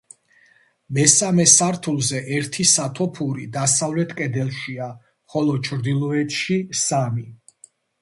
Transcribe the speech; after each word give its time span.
მესამე 0.97 1.45
სართულზე 1.51 2.21
ერთი 2.39 2.65
სათოფური 2.71 3.47
დასავლეთ 3.59 4.19
კედელშია, 4.23 4.91
ხოლო 5.37 5.63
ჩრდილოეთში 5.71 6.63
სამი. 6.87 7.33